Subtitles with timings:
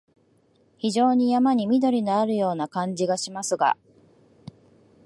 [0.79, 3.77] 非常に山に縁のあるような感じがしますが、